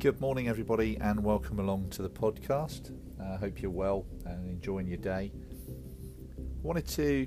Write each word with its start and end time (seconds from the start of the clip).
Good 0.00 0.18
morning, 0.18 0.48
everybody, 0.48 0.96
and 0.98 1.22
welcome 1.22 1.58
along 1.58 1.90
to 1.90 2.00
the 2.00 2.08
podcast. 2.08 2.96
I 3.20 3.34
uh, 3.34 3.36
hope 3.36 3.60
you're 3.60 3.70
well 3.70 4.06
and 4.24 4.48
enjoying 4.48 4.86
your 4.86 4.96
day. 4.96 5.30
Wanted 6.62 6.88
to 6.88 7.26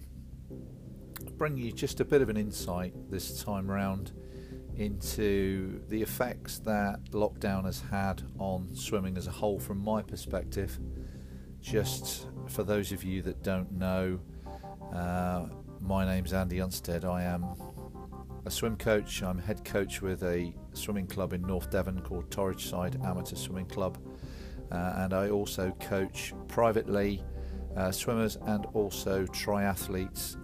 bring 1.38 1.56
you 1.56 1.72
just 1.72 2.00
a 2.00 2.06
bit 2.06 2.24
of 2.24 2.30
an 2.30 2.36
insight 2.36 2.96
this 3.12 3.44
time 3.44 3.70
round 3.70 4.14
into 4.76 5.84
the 5.88 6.02
effects 6.02 6.58
that 6.62 7.00
lockdown 7.12 7.66
has 7.66 7.80
had 7.92 8.24
on 8.40 8.74
swimming 8.74 9.18
as 9.18 9.28
a 9.28 9.32
whole 9.32 9.60
from 9.60 9.78
my 9.78 10.02
perspective. 10.02 10.80
Just 11.62 12.28
for 12.48 12.64
those 12.64 12.92
of 12.92 13.04
you 13.04 13.22
that 13.22 13.44
don't 13.44 13.72
know, 13.72 14.20
uh, 14.92 15.46
my 15.80 16.06
name's 16.06 16.34
Andy 16.34 16.58
Unstead. 16.58 17.06
I 17.06 17.22
am 17.22 17.46
a 18.46 18.52
swim 18.52 18.76
coach. 18.76 19.22
I'm 19.24 19.38
head 19.38 19.64
coach 19.64 20.02
with 20.02 20.24
a 20.24 20.54
swimming 20.74 21.08
club 21.08 21.34
in 21.34 21.42
North 21.42 21.70
Devon 21.70 22.02
called 22.02 22.30
Torridge 22.30 22.70
Side 22.70 23.00
Amateur 23.04 23.36
Swimming 23.36 23.68
Club, 23.68 23.98
uh, 24.72 24.94
and 24.98 25.14
I 25.14 25.30
also 25.30 25.72
coach 25.80 26.34
privately 26.48 27.24
uh, 27.78 27.92
swimmers 27.92 28.38
and 28.46 28.66
also 28.74 29.26
triathletes 29.28 30.38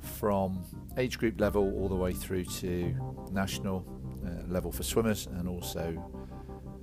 from 0.00 0.64
age 0.96 1.18
group 1.18 1.40
level 1.40 1.74
all 1.74 1.88
the 1.88 1.96
way 1.96 2.12
through 2.12 2.44
to 2.44 2.94
national 3.32 3.84
uh, 4.24 4.50
level 4.50 4.70
for 4.70 4.82
swimmers 4.82 5.26
and 5.26 5.48
also 5.48 6.02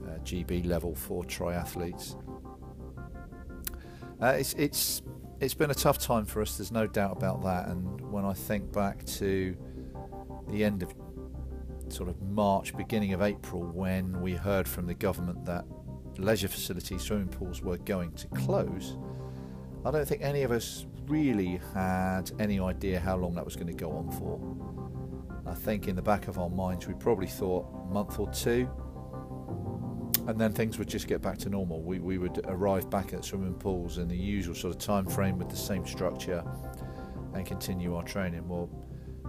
uh, 0.06 0.20
GB 0.20 0.66
level 0.66 0.94
for 0.94 1.24
triathletes. 1.24 2.16
Uh, 4.22 4.28
it's 4.38 4.54
it's 4.54 5.02
it's 5.40 5.54
been 5.54 5.72
a 5.72 5.76
tough 5.76 5.98
time 5.98 6.26
for 6.26 6.42
us. 6.42 6.58
There's 6.58 6.72
no 6.72 6.88
doubt 6.88 7.18
about 7.18 7.44
that. 7.44 7.68
And 7.68 8.00
when 8.12 8.24
I 8.26 8.34
think 8.34 8.72
back 8.72 9.06
to 9.06 9.56
the 10.54 10.64
end 10.64 10.84
of 10.84 10.94
sort 11.90 12.10
of 12.10 12.22
March, 12.22 12.76
beginning 12.78 13.14
of 13.14 13.22
April, 13.22 13.64
when 13.64 14.22
we 14.22 14.34
heard 14.34 14.68
from 14.68 14.86
the 14.86 14.94
government 14.94 15.44
that 15.46 15.66
leisure 16.18 16.48
facilities, 16.48 17.02
swimming 17.02 17.28
pools 17.28 17.62
were 17.62 17.78
going 17.78 18.12
to 18.14 18.28
close, 18.28 18.98
I 19.84 19.92
don't 19.92 20.08
think 20.08 20.22
any 20.22 20.44
of 20.44 20.52
us 20.52 20.86
really 21.08 21.60
had 21.74 22.32
any 22.40 22.60
idea 22.60 23.00
how 23.00 23.18
long 23.18 23.36
that 23.36 23.44
was 23.44 23.56
going 23.56 23.68
to 23.68 23.74
go 23.74 23.92
on 23.92 24.12
for. 24.12 25.52
I 25.52 25.56
think 25.56 25.88
in 25.88 25.96
the 25.96 26.02
back 26.02 26.28
of 26.28 26.38
our 26.38 26.50
minds 26.50 26.88
we 26.88 26.94
probably 26.94 27.28
thought 27.28 27.68
a 27.90 27.94
month 27.94 28.20
or 28.20 28.30
two, 28.32 28.70
and 30.28 30.40
then 30.40 30.54
things 30.54 30.78
would 30.78 30.88
just 30.88 31.08
get 31.08 31.22
back 31.22 31.38
to 31.40 31.50
normal. 31.50 31.82
We, 31.82 32.00
we 32.00 32.18
would 32.18 32.40
arrive 32.46 32.90
back 32.90 33.12
at 33.14 33.26
swimming 33.26 33.56
pools 33.56 33.98
in 33.98 34.08
the 34.08 34.16
usual 34.16 34.56
sort 34.56 34.74
of 34.74 34.80
time 34.80 35.06
frame 35.06 35.38
with 35.38 35.50
the 35.50 35.58
same 35.58 35.86
structure 35.86 36.44
and 37.34 37.46
continue 37.46 37.96
our 37.96 38.04
training. 38.04 38.48
Well, 38.48 38.70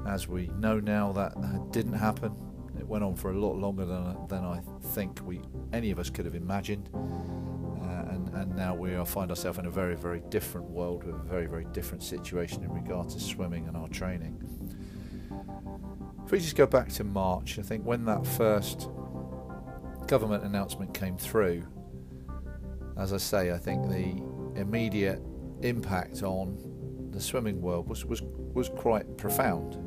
as 0.06 0.28
we 0.28 0.48
know 0.58 0.80
now, 0.80 1.12
that 1.12 1.32
didn't 1.72 1.94
happen. 1.94 2.34
It 2.78 2.86
went 2.86 3.04
on 3.04 3.14
for 3.14 3.30
a 3.30 3.38
lot 3.38 3.56
longer 3.56 3.84
than, 3.84 4.26
than 4.28 4.44
I 4.44 4.60
think 4.88 5.20
we 5.24 5.40
any 5.72 5.90
of 5.90 5.98
us 5.98 6.10
could 6.10 6.24
have 6.24 6.34
imagined. 6.34 6.90
Uh, 6.92 8.12
and, 8.12 8.28
and 8.34 8.56
now 8.56 8.74
we 8.74 8.94
are, 8.94 9.06
find 9.06 9.30
ourselves 9.30 9.58
in 9.58 9.66
a 9.66 9.70
very, 9.70 9.96
very 9.96 10.20
different 10.28 10.68
world 10.68 11.04
with 11.04 11.14
a 11.14 11.18
very, 11.18 11.46
very 11.46 11.66
different 11.72 12.02
situation 12.02 12.62
in 12.64 12.72
regard 12.72 13.08
to 13.10 13.20
swimming 13.20 13.68
and 13.68 13.76
our 13.76 13.88
training. 13.88 14.40
If 16.24 16.32
we 16.32 16.38
just 16.38 16.56
go 16.56 16.66
back 16.66 16.88
to 16.92 17.04
March, 17.04 17.58
I 17.58 17.62
think 17.62 17.84
when 17.84 18.04
that 18.06 18.26
first 18.26 18.88
government 20.06 20.44
announcement 20.44 20.94
came 20.94 21.16
through, 21.16 21.66
as 22.96 23.12
I 23.12 23.18
say, 23.18 23.52
I 23.52 23.58
think 23.58 23.88
the 23.88 24.22
immediate 24.60 25.20
impact 25.62 26.22
on 26.22 27.10
the 27.10 27.20
swimming 27.20 27.60
world 27.60 27.88
was, 27.88 28.04
was, 28.04 28.22
was 28.22 28.68
quite 28.70 29.16
profound. 29.16 29.78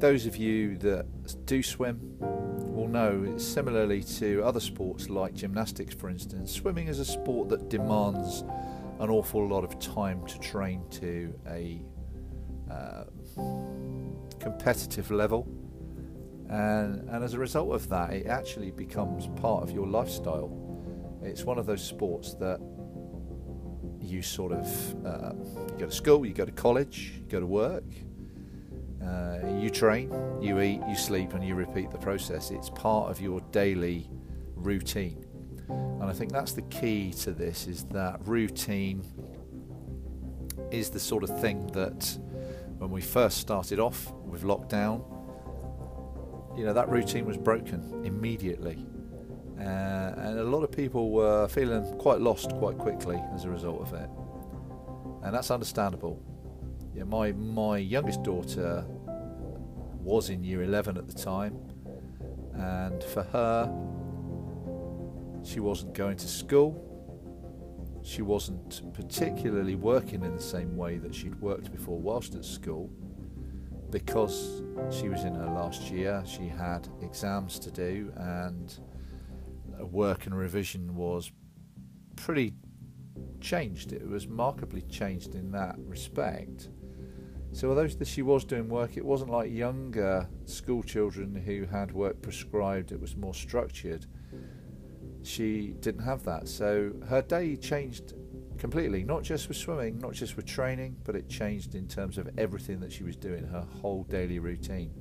Those 0.00 0.24
of 0.24 0.34
you 0.38 0.78
that 0.78 1.44
do 1.44 1.62
swim 1.62 2.00
will 2.18 2.88
know, 2.88 3.36
similarly 3.36 4.02
to 4.02 4.42
other 4.42 4.58
sports 4.58 5.10
like 5.10 5.34
gymnastics, 5.34 5.94
for 5.94 6.08
instance, 6.08 6.50
swimming 6.50 6.88
is 6.88 7.00
a 7.00 7.04
sport 7.04 7.50
that 7.50 7.68
demands 7.68 8.42
an 8.98 9.10
awful 9.10 9.46
lot 9.46 9.62
of 9.62 9.78
time 9.78 10.26
to 10.26 10.38
train 10.38 10.82
to 10.92 11.34
a 11.46 11.82
uh, 12.72 13.04
competitive 14.38 15.10
level. 15.10 15.46
And, 16.48 17.06
and 17.10 17.22
as 17.22 17.34
a 17.34 17.38
result 17.38 17.74
of 17.74 17.86
that, 17.90 18.14
it 18.14 18.26
actually 18.26 18.70
becomes 18.70 19.28
part 19.38 19.62
of 19.62 19.70
your 19.70 19.86
lifestyle. 19.86 20.50
It's 21.22 21.44
one 21.44 21.58
of 21.58 21.66
those 21.66 21.84
sports 21.84 22.32
that 22.36 22.58
you 24.00 24.22
sort 24.22 24.52
of 24.52 25.06
uh, 25.06 25.32
you 25.72 25.78
go 25.78 25.86
to 25.86 25.92
school, 25.92 26.24
you 26.24 26.32
go 26.32 26.46
to 26.46 26.52
college, 26.52 27.12
you 27.18 27.26
go 27.28 27.38
to 27.38 27.46
work, 27.46 27.84
uh, 29.04 29.38
you 29.58 29.70
train, 29.70 30.12
you 30.40 30.60
eat, 30.60 30.80
you 30.88 30.96
sleep, 30.96 31.32
and 31.32 31.44
you 31.44 31.54
repeat 31.54 31.90
the 31.90 31.98
process. 31.98 32.50
It's 32.50 32.70
part 32.70 33.10
of 33.10 33.20
your 33.20 33.40
daily 33.52 34.10
routine. 34.54 35.24
And 35.68 36.04
I 36.04 36.12
think 36.12 36.32
that's 36.32 36.52
the 36.52 36.62
key 36.62 37.12
to 37.20 37.32
this 37.32 37.66
is 37.66 37.84
that 37.84 38.20
routine 38.26 39.04
is 40.70 40.90
the 40.90 41.00
sort 41.00 41.22
of 41.24 41.40
thing 41.40 41.66
that 41.68 42.18
when 42.78 42.90
we 42.90 43.00
first 43.00 43.38
started 43.38 43.78
off 43.78 44.12
with 44.24 44.42
lockdown, 44.42 45.04
you 46.56 46.64
know, 46.64 46.72
that 46.72 46.88
routine 46.88 47.26
was 47.26 47.36
broken 47.36 48.02
immediately. 48.04 48.84
Uh, 49.58 50.14
and 50.16 50.38
a 50.38 50.44
lot 50.44 50.62
of 50.62 50.72
people 50.72 51.10
were 51.10 51.46
feeling 51.48 51.84
quite 51.98 52.20
lost 52.20 52.50
quite 52.56 52.78
quickly 52.78 53.22
as 53.34 53.44
a 53.44 53.50
result 53.50 53.80
of 53.80 53.92
it. 53.92 54.08
And 55.22 55.34
that's 55.34 55.50
understandable 55.50 56.22
my 57.06 57.32
my 57.32 57.78
youngest 57.78 58.22
daughter 58.22 58.84
was 60.02 60.30
in 60.30 60.42
year 60.42 60.62
11 60.62 60.96
at 60.96 61.08
the 61.08 61.14
time, 61.14 61.58
and 62.54 63.02
for 63.04 63.22
her, 63.22 63.72
she 65.44 65.60
wasn't 65.60 65.94
going 65.94 66.16
to 66.16 66.28
school. 66.28 66.86
She 68.02 68.22
wasn't 68.22 68.82
particularly 68.94 69.74
working 69.74 70.24
in 70.24 70.34
the 70.34 70.42
same 70.42 70.76
way 70.76 70.96
that 70.98 71.14
she'd 71.14 71.38
worked 71.40 71.70
before 71.70 71.98
whilst 71.98 72.34
at 72.34 72.44
school 72.44 72.90
because 73.90 74.62
she 74.90 75.08
was 75.08 75.24
in 75.24 75.34
her 75.34 75.46
last 75.46 75.90
year. 75.90 76.22
She 76.26 76.48
had 76.48 76.88
exams 77.02 77.58
to 77.58 77.70
do, 77.70 78.12
and 78.16 78.78
work 79.80 80.26
and 80.26 80.36
revision 80.36 80.94
was 80.94 81.30
pretty 82.16 82.54
changed. 83.40 83.92
It 83.92 84.06
was 84.08 84.28
markedly 84.28 84.82
changed 84.82 85.34
in 85.34 85.50
that 85.52 85.76
respect. 85.78 86.68
So 87.52 87.68
although 87.68 87.88
she 87.88 88.22
was 88.22 88.44
doing 88.44 88.68
work, 88.68 88.96
it 88.96 89.04
wasn't 89.04 89.30
like 89.30 89.50
younger 89.52 90.28
school 90.44 90.82
children 90.82 91.34
who 91.34 91.64
had 91.64 91.92
work 91.92 92.22
prescribed. 92.22 92.92
It 92.92 93.00
was 93.00 93.16
more 93.16 93.34
structured. 93.34 94.06
She 95.22 95.74
didn't 95.80 96.02
have 96.02 96.22
that. 96.24 96.48
So 96.48 96.92
her 97.08 97.22
day 97.22 97.56
changed 97.56 98.14
completely, 98.56 99.02
not 99.02 99.22
just 99.22 99.48
with 99.48 99.56
swimming, 99.56 99.98
not 99.98 100.12
just 100.12 100.36
with 100.36 100.46
training, 100.46 100.96
but 101.04 101.16
it 101.16 101.28
changed 101.28 101.74
in 101.74 101.88
terms 101.88 102.18
of 102.18 102.28
everything 102.38 102.78
that 102.80 102.92
she 102.92 103.02
was 103.02 103.16
doing, 103.16 103.44
her 103.46 103.66
whole 103.80 104.04
daily 104.04 104.38
routine. 104.38 104.92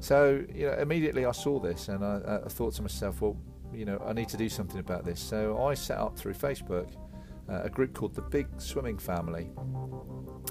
So, 0.00 0.44
you 0.52 0.66
know, 0.66 0.74
immediately 0.74 1.24
I 1.26 1.32
saw 1.32 1.60
this 1.60 1.88
and 1.88 2.04
I, 2.04 2.40
I 2.44 2.48
thought 2.48 2.74
to 2.74 2.82
myself, 2.82 3.20
well, 3.20 3.36
you 3.72 3.84
know, 3.84 4.02
I 4.04 4.12
need 4.12 4.28
to 4.30 4.36
do 4.36 4.48
something 4.48 4.80
about 4.80 5.04
this. 5.04 5.20
So 5.20 5.64
I 5.64 5.74
set 5.74 5.98
up 5.98 6.18
through 6.18 6.34
Facebook 6.34 6.90
a 7.62 7.68
group 7.68 7.94
called 7.94 8.14
the 8.14 8.22
Big 8.22 8.46
Swimming 8.58 8.98
Family. 8.98 9.50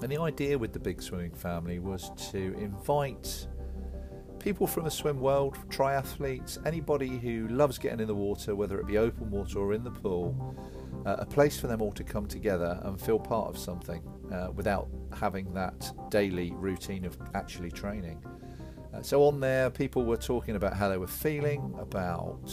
And 0.01 0.11
the 0.11 0.19
idea 0.19 0.57
with 0.57 0.73
the 0.73 0.79
Big 0.79 1.01
Swimming 1.01 1.33
Family 1.33 1.79
was 1.79 2.11
to 2.31 2.53
invite 2.59 3.47
people 4.39 4.65
from 4.65 4.83
the 4.83 4.91
swim 4.91 5.19
world, 5.19 5.57
triathletes, 5.69 6.57
anybody 6.65 7.19
who 7.19 7.47
loves 7.49 7.77
getting 7.77 7.99
in 7.99 8.07
the 8.07 8.15
water, 8.15 8.55
whether 8.55 8.79
it 8.79 8.87
be 8.87 8.97
open 8.97 9.29
water 9.29 9.59
or 9.59 9.73
in 9.73 9.83
the 9.83 9.91
pool, 9.91 10.55
uh, 11.05 11.17
a 11.19 11.25
place 11.25 11.59
for 11.59 11.67
them 11.67 11.81
all 11.81 11.91
to 11.91 12.03
come 12.03 12.25
together 12.25 12.79
and 12.83 12.99
feel 12.99 13.19
part 13.19 13.49
of 13.49 13.57
something 13.57 14.01
uh, 14.31 14.49
without 14.55 14.89
having 15.13 15.53
that 15.53 15.91
daily 16.09 16.51
routine 16.55 17.05
of 17.05 17.17
actually 17.35 17.69
training. 17.69 18.23
Uh, 18.93 19.01
so 19.01 19.23
on 19.23 19.39
there, 19.39 19.69
people 19.69 20.03
were 20.03 20.17
talking 20.17 20.55
about 20.55 20.73
how 20.75 20.89
they 20.89 20.97
were 20.97 21.07
feeling, 21.07 21.73
about 21.79 22.51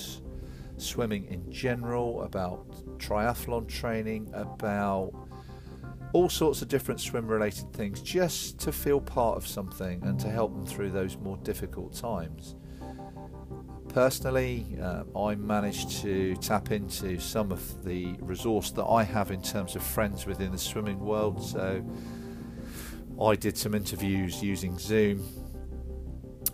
swimming 0.80 1.26
in 1.26 1.50
general, 1.50 2.22
about 2.22 2.98
triathlon 2.98 3.68
training, 3.68 4.30
about 4.34 5.12
all 6.12 6.28
sorts 6.28 6.62
of 6.62 6.68
different 6.68 7.00
swim 7.00 7.26
related 7.26 7.72
things 7.72 8.00
just 8.00 8.58
to 8.60 8.72
feel 8.72 9.00
part 9.00 9.36
of 9.36 9.46
something 9.46 10.02
and 10.04 10.18
to 10.18 10.30
help 10.30 10.54
them 10.54 10.64
through 10.64 10.90
those 10.90 11.16
more 11.18 11.36
difficult 11.38 11.94
times. 11.94 12.54
Personally, 13.88 14.78
uh, 14.80 15.04
I 15.18 15.34
managed 15.34 15.90
to 16.02 16.36
tap 16.36 16.70
into 16.70 17.18
some 17.18 17.50
of 17.50 17.84
the 17.84 18.16
resource 18.20 18.70
that 18.72 18.84
I 18.84 19.02
have 19.02 19.30
in 19.30 19.42
terms 19.42 19.76
of 19.76 19.82
friends 19.82 20.26
within 20.26 20.52
the 20.52 20.58
swimming 20.58 21.00
world. 21.00 21.42
So 21.42 21.84
I 23.20 23.34
did 23.34 23.56
some 23.56 23.74
interviews 23.74 24.42
using 24.42 24.78
Zoom 24.78 25.26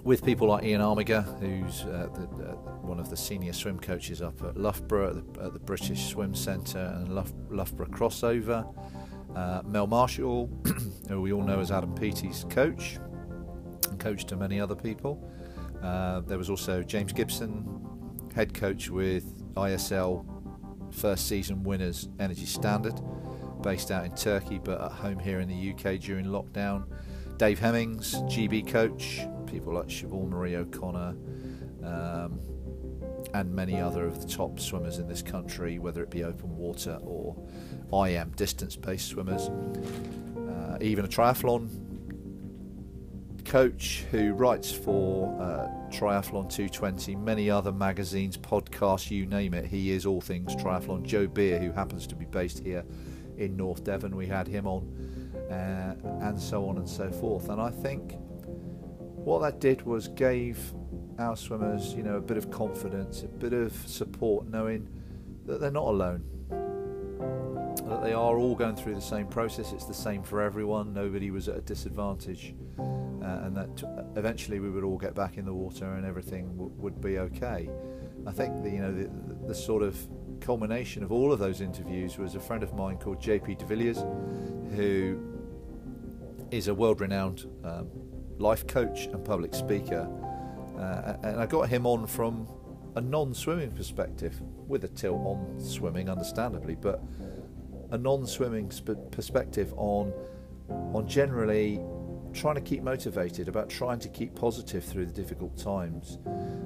with 0.05 0.23
people 0.23 0.49
like 0.49 0.65
Ian 0.65 0.83
Armiger, 0.83 1.23
who's 1.41 1.83
uh, 1.85 2.09
the, 2.15 2.45
uh, 2.45 2.53
one 2.83 3.01
of 3.01 3.09
the 3.09 3.17
senior 3.17 3.55
swim 3.55 3.79
coaches 3.79 4.21
up 4.21 4.43
at 4.43 4.57
Loughborough 4.57 5.17
at 5.17 5.35
the, 5.35 5.43
at 5.43 5.53
the 5.55 5.59
British 5.59 6.09
Swim 6.09 6.35
Centre 6.35 6.93
and 6.97 7.09
Lough, 7.15 7.25
Loughborough 7.51 7.89
Crossover, 7.89 8.73
uh, 9.35 9.63
Mel 9.65 9.87
Marshall, 9.87 10.51
who 11.09 11.23
we 11.23 11.33
all 11.33 11.43
know 11.43 11.59
as 11.59 11.71
Adam 11.73 11.95
Peaty's 11.95 12.45
coach 12.51 12.99
and 13.89 13.99
coach 13.99 14.27
to 14.27 14.37
many 14.37 14.61
other 14.61 14.77
people, 14.77 15.19
Uh, 15.83 16.21
there 16.21 16.39
was 16.39 16.49
also 16.49 16.83
James 16.83 17.13
Gibson, 17.13 17.65
head 18.35 18.55
coach 18.55 18.89
with 18.91 19.25
ISL 19.55 20.25
first 20.91 21.29
season 21.29 21.63
winners 21.63 22.09
Energy 22.19 22.47
Standard, 22.47 23.01
based 23.63 23.91
out 23.91 24.05
in 24.05 24.15
Turkey 24.15 24.59
but 24.63 24.81
at 24.81 24.93
home 24.93 25.19
here 25.19 25.41
in 25.41 25.49
the 25.49 25.73
UK 25.73 25.99
during 26.01 26.27
lockdown. 26.27 26.85
Dave 27.37 27.59
Hemmings, 27.59 28.15
GB 28.33 28.67
coach, 28.67 29.27
people 29.55 29.73
like 29.73 29.87
Siobhan 29.87 30.29
Marie 30.29 30.57
O'Connor, 30.57 31.15
um, 31.85 32.41
and 33.35 33.55
many 33.55 33.81
other 33.81 34.05
of 34.05 34.21
the 34.21 34.27
top 34.27 34.59
swimmers 34.59 34.99
in 34.99 35.07
this 35.07 35.23
country, 35.23 35.79
whether 35.79 36.03
it 36.03 36.11
be 36.11 36.25
open 36.25 36.57
water 36.57 36.99
or 37.03 37.37
IM 37.93 38.31
distance 38.31 38.75
based 38.75 39.09
swimmers. 39.09 39.49
Uh, 40.37 40.77
even 40.81 41.05
a 41.05 41.09
triathlon 41.09 41.69
coach 43.45 44.05
who 44.11 44.33
writes 44.33 44.73
for 44.73 45.33
uh, 45.41 45.69
Triathlon 45.91 46.51
220, 46.51 47.15
many 47.15 47.49
other 47.49 47.71
magazines, 47.71 48.37
podcasts, 48.37 49.09
you 49.13 49.27
name 49.27 49.55
it. 49.55 49.67
He 49.67 49.93
is 49.93 50.05
all 50.05 50.21
things 50.21 50.57
triathlon. 50.57 51.05
Joe 51.05 51.29
Beer, 51.29 51.61
who 51.61 51.71
happens 51.71 52.09
to 52.09 52.17
be 52.17 52.25
based 52.25 52.59
here 52.59 52.85
in 53.37 53.57
North 53.57 53.85
Devon, 53.85 54.17
we 54.17 54.27
had 54.27 54.49
him 54.49 54.67
on, 54.67 54.83
uh, 55.49 55.95
and 56.23 56.41
so 56.41 56.69
on 56.69 56.79
and 56.79 56.89
so 56.89 57.11
forth. 57.13 57.49
And 57.49 57.61
I 57.61 57.71
think 57.71 58.17
what 59.25 59.41
that 59.41 59.59
did 59.59 59.83
was 59.83 60.09
gave 60.09 60.75
our 61.19 61.37
swimmers, 61.37 61.95
you 61.95 62.03
know, 62.03 62.17
a 62.17 62.21
bit 62.21 62.37
of 62.37 62.51
confidence, 62.51 63.23
a 63.23 63.29
bit 63.29 63.53
of 63.53 63.73
support, 63.87 64.47
knowing 64.49 64.89
that 65.47 65.61
they're 65.61 65.71
not 65.71 65.87
alone, 65.87 66.23
that 67.89 68.03
they 68.03 68.13
are 68.13 68.37
all 68.37 68.55
going 68.55 68.77
through 68.77 68.95
the 68.95 69.01
same 69.01 69.27
process. 69.27 69.73
It's 69.73 69.87
the 69.87 69.95
same 69.95 70.23
for 70.23 70.43
everyone. 70.43 70.93
Nobody 70.93 71.31
was 71.31 71.49
at 71.49 71.57
a 71.57 71.61
disadvantage, 71.63 72.55
uh, 72.79 72.83
and 73.25 73.57
that 73.57 73.77
t- 73.77 73.87
eventually 74.17 74.61
we 74.61 74.71
would 74.71 74.85
all 74.85 74.99
get 74.99 75.15
back 75.15 75.39
in 75.39 75.47
the 75.47 75.55
water 75.55 75.95
and 75.95 76.05
everything 76.05 76.49
w- 76.57 76.73
would 76.77 77.01
be 77.01 77.19
okay. 77.19 77.71
I 78.27 78.33
think 78.33 78.63
the, 78.63 78.71
you 78.71 78.81
know 78.81 78.93
the, 78.93 79.11
the, 79.47 79.55
sort 79.55 79.83
of 79.83 79.97
culmination 80.41 81.03
of 81.03 81.13
all 81.13 81.33
of 81.33 81.39
those 81.39 81.61
interviews 81.61 82.19
was 82.19 82.35
a 82.35 82.41
friend 82.41 82.63
of 82.63 82.75
mine 82.75 82.97
called 82.99 83.21
JP 83.21 83.59
de 83.59 83.65
Villiers, 83.65 84.05
who 84.75 85.19
is 86.51 86.69
a 86.69 86.75
world-renowned 86.75 87.47
um, 87.65 87.89
life 88.39 88.67
coach 88.67 89.07
and 89.07 89.25
public 89.25 89.55
speaker 89.55 90.09
uh, 90.79 91.17
and 91.23 91.41
I 91.41 91.47
got 91.47 91.69
him 91.69 91.87
on 91.87 92.07
from 92.07 92.49
a 92.97 93.01
non-swimming 93.01 93.73
perspective, 93.73 94.41
with 94.69 94.85
a 94.85 94.89
tilt 94.89 95.21
on 95.21 95.61
swimming, 95.61 96.09
understandably, 96.09 96.75
but 96.75 97.03
a 97.91 97.99
non-swimming 97.99 98.71
sp- 98.71 99.11
perspective 99.11 99.73
on 99.77 100.13
on 100.95 101.07
generally 101.07 101.81
trying 102.33 102.55
to 102.55 102.61
keep 102.61 102.83
motivated, 102.83 103.49
about 103.49 103.69
trying 103.69 103.99
to 103.99 104.09
keep 104.09 104.35
positive 104.35 104.83
through 104.83 105.07
the 105.07 105.13
difficult 105.13 105.57
times, 105.57 106.19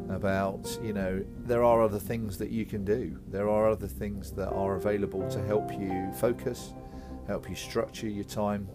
about 0.08 0.78
you 0.82 0.92
know 0.92 1.24
there 1.44 1.64
are 1.64 1.82
other 1.82 1.98
things 1.98 2.38
that 2.38 2.50
you 2.50 2.64
can 2.64 2.84
do, 2.84 3.18
there 3.28 3.48
are 3.48 3.68
other 3.68 3.88
things 3.88 4.32
that 4.32 4.48
are 4.48 4.76
available 4.76 5.28
to 5.28 5.42
help 5.44 5.72
you 5.72 6.10
focus, 6.18 6.72
help 7.26 7.48
you 7.48 7.56
structure 7.56 8.08
your 8.08 8.24
time, 8.24 8.68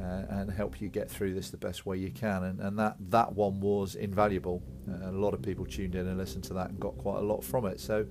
uh, 0.00 0.22
and 0.28 0.50
help 0.50 0.80
you 0.80 0.88
get 0.88 1.10
through 1.10 1.34
this 1.34 1.50
the 1.50 1.56
best 1.56 1.86
way 1.86 1.96
you 1.96 2.10
can. 2.10 2.44
And, 2.44 2.60
and 2.60 2.78
that, 2.78 2.96
that 3.10 3.32
one 3.32 3.60
was 3.60 3.94
invaluable. 3.94 4.62
Uh, 4.88 5.10
a 5.10 5.12
lot 5.12 5.34
of 5.34 5.42
people 5.42 5.64
tuned 5.64 5.94
in 5.94 6.06
and 6.06 6.18
listened 6.18 6.44
to 6.44 6.54
that 6.54 6.70
and 6.70 6.80
got 6.80 6.96
quite 6.98 7.18
a 7.18 7.22
lot 7.22 7.42
from 7.42 7.66
it. 7.66 7.80
So 7.80 8.06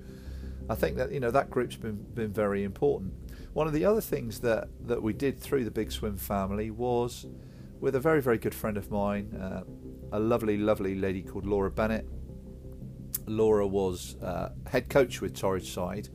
I 0.68 0.74
think 0.74 0.96
that 0.96 1.12
you 1.12 1.20
know 1.20 1.30
that 1.30 1.50
group's 1.50 1.76
been 1.76 2.04
been 2.14 2.32
very 2.32 2.64
important. 2.64 3.14
One 3.52 3.66
of 3.66 3.72
the 3.72 3.84
other 3.84 4.00
things 4.00 4.40
that 4.40 4.68
that 4.86 5.00
we 5.00 5.12
did 5.12 5.38
through 5.40 5.64
the 5.64 5.70
Big 5.70 5.92
Swim 5.92 6.16
family 6.16 6.70
was 6.70 7.26
with 7.78 7.94
a 7.94 8.00
very 8.00 8.20
very 8.20 8.38
good 8.38 8.54
friend 8.54 8.76
of 8.76 8.90
mine, 8.90 9.32
uh, 9.34 9.62
a 10.12 10.18
lovely 10.18 10.56
lovely 10.56 10.96
lady 10.96 11.22
called 11.22 11.46
Laura 11.46 11.70
Bennett. 11.70 12.08
Laura 13.26 13.66
was 13.66 14.16
uh, 14.22 14.50
head 14.66 14.88
coach 14.88 15.20
with 15.20 15.34
Torridge 15.34 15.72
Side 15.72 16.08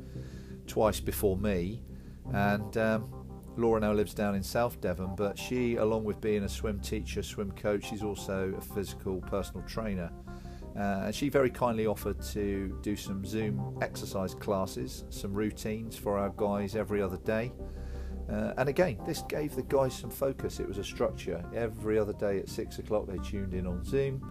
twice 0.67 0.99
before 0.99 1.37
me, 1.37 1.83
and 2.33 2.77
um, 2.77 3.20
Laura 3.57 3.81
now 3.81 3.91
lives 3.91 4.13
down 4.13 4.35
in 4.35 4.43
South 4.43 4.79
Devon, 4.79 5.13
but 5.15 5.37
she, 5.37 5.75
along 5.75 6.03
with 6.03 6.21
being 6.21 6.43
a 6.43 6.49
swim 6.49 6.79
teacher, 6.79 7.21
swim 7.21 7.51
coach, 7.51 7.89
she's 7.89 8.03
also 8.03 8.53
a 8.57 8.61
physical 8.61 9.21
personal 9.21 9.61
trainer. 9.67 10.11
Uh, 10.75 11.03
and 11.05 11.15
she 11.15 11.27
very 11.27 11.49
kindly 11.49 11.85
offered 11.85 12.21
to 12.21 12.77
do 12.81 12.95
some 12.95 13.25
Zoom 13.25 13.77
exercise 13.81 14.33
classes, 14.33 15.03
some 15.09 15.33
routines 15.33 15.97
for 15.97 16.17
our 16.17 16.29
guys 16.29 16.77
every 16.77 17.01
other 17.01 17.17
day. 17.17 17.51
Uh, 18.31 18.53
and 18.57 18.69
again, 18.69 18.97
this 19.05 19.23
gave 19.27 19.53
the 19.53 19.63
guys 19.63 19.93
some 19.93 20.09
focus. 20.09 20.61
It 20.61 20.67
was 20.67 20.77
a 20.77 20.83
structure. 20.83 21.43
Every 21.53 21.99
other 21.99 22.13
day 22.13 22.39
at 22.39 22.47
six 22.47 22.79
o'clock, 22.79 23.05
they 23.05 23.17
tuned 23.17 23.53
in 23.53 23.67
on 23.67 23.83
Zoom. 23.83 24.21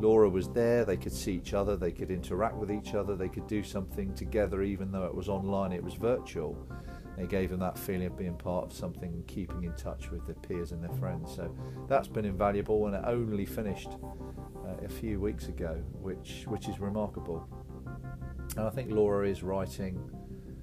Laura 0.00 0.28
was 0.28 0.48
there. 0.48 0.84
They 0.84 0.96
could 0.96 1.12
see 1.12 1.34
each 1.34 1.54
other. 1.54 1.76
They 1.76 1.92
could 1.92 2.10
interact 2.10 2.56
with 2.56 2.72
each 2.72 2.94
other. 2.94 3.14
They 3.14 3.28
could 3.28 3.46
do 3.46 3.62
something 3.62 4.12
together, 4.14 4.62
even 4.62 4.90
though 4.90 5.04
it 5.04 5.14
was 5.14 5.28
online. 5.28 5.70
It 5.70 5.84
was 5.84 5.94
virtual 5.94 6.58
it 7.18 7.28
gave 7.28 7.50
them 7.50 7.60
that 7.60 7.78
feeling 7.78 8.06
of 8.06 8.16
being 8.16 8.36
part 8.36 8.64
of 8.66 8.72
something 8.72 9.12
and 9.12 9.26
keeping 9.26 9.64
in 9.64 9.72
touch 9.74 10.10
with 10.10 10.26
their 10.26 10.34
peers 10.36 10.72
and 10.72 10.82
their 10.82 10.94
friends. 10.96 11.34
So 11.34 11.54
that's 11.88 12.08
been 12.08 12.24
invaluable, 12.24 12.86
and 12.86 12.94
it 12.94 13.02
only 13.06 13.46
finished 13.46 13.88
uh, 14.64 14.84
a 14.84 14.88
few 14.88 15.20
weeks 15.20 15.48
ago, 15.48 15.82
which 16.00 16.44
which 16.46 16.68
is 16.68 16.78
remarkable. 16.78 17.48
And 18.56 18.66
I 18.66 18.70
think 18.70 18.90
Laura 18.90 19.28
is 19.28 19.42
writing 19.42 19.98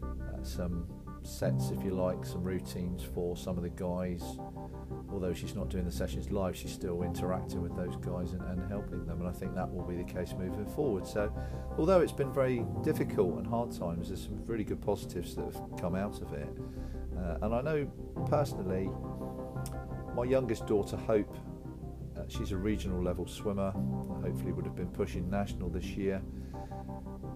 uh, 0.01 0.43
some 0.43 0.87
sets, 1.23 1.69
if 1.69 1.83
you 1.83 1.91
like, 1.91 2.25
some 2.25 2.43
routines 2.43 3.03
for 3.03 3.37
some 3.37 3.57
of 3.57 3.63
the 3.63 3.69
guys. 3.69 4.23
Although 5.13 5.33
she's 5.33 5.53
not 5.53 5.69
doing 5.69 5.85
the 5.85 5.91
sessions 5.91 6.31
live, 6.31 6.55
she's 6.55 6.71
still 6.71 7.03
interacting 7.03 7.61
with 7.61 7.75
those 7.75 7.95
guys 7.97 8.33
and, 8.33 8.41
and, 8.41 8.67
helping 8.67 9.05
them. 9.05 9.19
And 9.19 9.29
I 9.29 9.31
think 9.31 9.53
that 9.53 9.71
will 9.71 9.83
be 9.83 9.95
the 9.95 10.03
case 10.03 10.33
moving 10.37 10.65
forward. 10.65 11.05
So, 11.05 11.31
although 11.77 12.01
it's 12.01 12.11
been 12.11 12.33
very 12.33 12.65
difficult 12.81 13.37
and 13.37 13.45
hard 13.45 13.71
times, 13.71 14.07
there's 14.07 14.23
some 14.23 14.43
really 14.45 14.63
good 14.63 14.81
positives 14.81 15.35
that 15.35 15.45
have 15.45 15.61
come 15.79 15.93
out 15.95 16.21
of 16.21 16.33
it. 16.33 16.49
Uh, 17.15 17.37
and 17.43 17.53
I 17.53 17.61
know 17.61 17.85
personally, 18.27 18.89
my 20.15 20.23
youngest 20.23 20.65
daughter, 20.65 20.97
Hope, 20.97 21.37
uh, 22.17 22.21
she's 22.27 22.51
a 22.51 22.57
regional 22.57 23.01
level 23.01 23.27
swimmer, 23.27 23.71
hopefully 24.23 24.51
would 24.51 24.65
have 24.65 24.75
been 24.75 24.89
pushing 24.89 25.29
national 25.29 25.69
this 25.69 25.85
year. 25.85 26.21